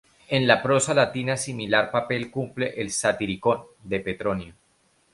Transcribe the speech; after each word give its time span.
En 0.29 0.47
la 0.47 0.63
prosa 0.63 0.95
latina 0.95 1.37
similar 1.37 1.91
papel 1.91 2.31
cumple 2.31 2.73
"El 2.75 2.89
Satiricón" 2.89 3.65
de 3.83 3.99
Petronio. 3.99 4.55